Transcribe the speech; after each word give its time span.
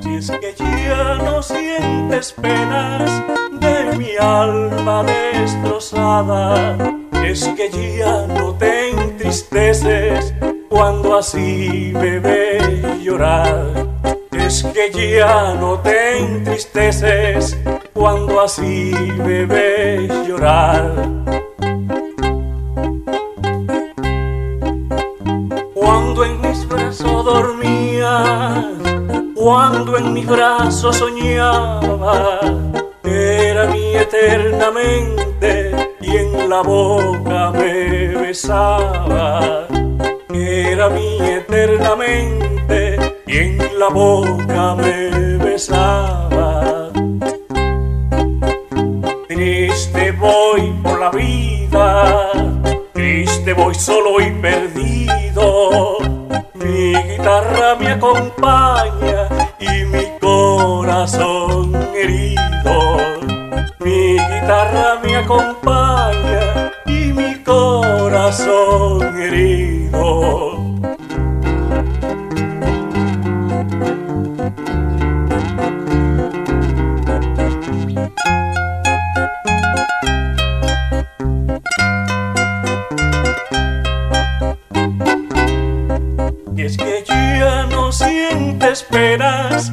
Si 0.00 0.14
es 0.14 0.30
que 0.30 0.54
ya 0.58 1.14
no 1.16 1.42
sientes 1.42 2.32
penas 2.32 3.10
de 3.60 3.96
mi 3.96 4.16
alma 4.20 5.04
destrozada, 5.04 6.76
es 7.24 7.48
que 7.48 7.70
ya 7.98 8.26
no 8.26 8.54
te 8.54 8.90
entristeces 8.90 10.34
cuando 10.68 11.18
así 11.18 11.92
me 11.94 12.18
ves 12.18 13.02
llorar. 13.02 13.88
Es 14.32 14.64
que 14.64 15.16
ya 15.16 15.54
no 15.54 15.78
te 15.80 16.18
entristeces 16.18 17.56
cuando 17.92 18.40
así 18.40 18.92
me 19.18 19.44
ves 19.44 20.10
llorar. 20.26 21.47
Cuando 29.38 29.96
en 29.96 30.12
mis 30.12 30.26
brazos 30.26 30.96
soñaba, 30.96 32.40
era 33.04 33.68
mi 33.68 33.94
eternamente 33.94 35.94
y 36.00 36.16
en 36.16 36.48
la 36.48 36.62
boca 36.62 37.52
me 37.52 38.08
besaba. 38.16 39.68
Era 40.34 40.88
mi 40.88 41.20
eternamente 41.20 42.96
y 43.26 43.38
en 43.38 43.78
la 43.78 43.88
boca 43.88 44.74
me 44.74 45.36
besaba. 45.36 46.90
Triste 49.28 50.10
voy 50.12 50.72
por 50.82 50.98
la 50.98 51.10
vida, 51.10 52.32
triste 52.92 53.52
voy 53.52 53.74
solo 53.74 54.20
y 54.20 54.30
perdido. 54.32 55.98
Mi 56.54 56.94
guitarra 56.94 57.76
me 57.76 57.92
acompaña 57.92 58.97
guitarra 64.48 64.98
me 65.02 65.14
acompaña 65.14 66.72
y 66.86 67.12
mi 67.12 67.34
corazón 67.42 69.02
herido. 69.20 70.64
Es 86.56 86.76
que 86.78 87.04
ya 87.06 87.66
no 87.66 87.92
sientes 87.92 88.82
penas 88.84 89.70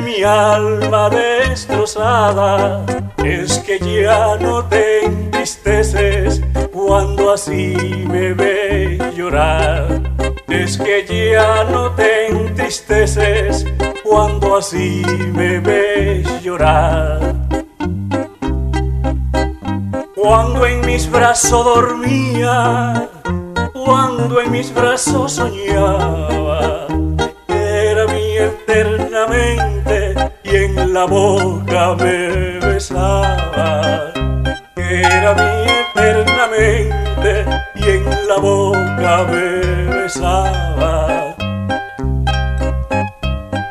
mi 0.00 0.22
alma 0.22 1.10
destrozada. 1.10 2.84
Es 3.24 3.58
que 3.58 3.78
ya 3.78 4.36
no 4.36 4.64
te 4.64 5.04
entristeces 5.04 6.42
cuando 6.72 7.32
así 7.32 7.76
me 8.08 8.32
ves 8.32 9.14
llorar. 9.14 10.00
Es 10.48 10.78
que 10.78 11.32
ya 11.32 11.64
no 11.64 11.90
te 11.92 12.28
entristeces 12.28 13.66
cuando 14.02 14.56
así 14.56 15.02
me 15.32 15.60
ves 15.60 16.42
llorar. 16.42 17.34
Cuando 20.14 20.66
en 20.66 20.84
mis 20.86 21.10
brazos 21.10 21.64
dormía 21.64 23.08
cuando 23.84 24.40
en 24.40 24.52
mis 24.52 24.72
brazos 24.72 25.32
soñaba, 25.32 26.86
era 27.48 28.06
mi 28.06 28.36
eternamente 28.36 29.79
la 30.92 31.04
boca 31.04 31.94
me 31.94 32.58
besaba. 32.58 34.12
Era 34.76 35.34
mi 35.34 35.70
eternamente 35.80 37.44
y 37.76 37.82
en 37.90 38.04
la 38.28 38.36
boca 38.38 39.24
me 39.30 39.94
besaba. 39.94 41.36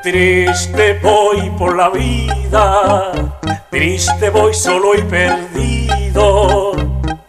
Triste 0.02 1.00
voy 1.04 1.50
por 1.58 1.76
la 1.76 1.90
vida, 1.90 3.12
triste 3.70 4.30
voy 4.30 4.54
solo 4.54 4.96
y 4.96 5.02
perdido. 5.04 6.72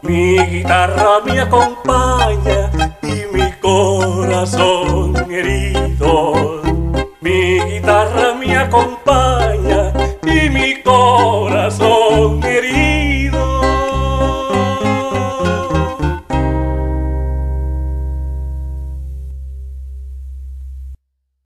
Mi 0.03 0.39
guitarra 0.39 1.21
me 1.25 1.41
acompaña 1.41 2.71
y 3.03 3.25
mi 3.35 3.51
corazón 3.61 5.17
herido. 5.31 6.63
Mi 7.21 7.61
guitarra 7.61 8.35
me 8.35 8.57
acompaña 8.57 9.20